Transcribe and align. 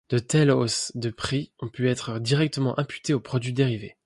De 0.09 0.17
telles 0.17 0.49
hausses 0.49 0.91
de 0.95 1.11
prix 1.11 1.51
ont 1.59 1.67
pu 1.69 1.87
être 1.87 2.17
directement 2.17 2.79
imputées 2.79 3.13
aux 3.13 3.19
produits 3.19 3.53
dérivés. 3.53 3.97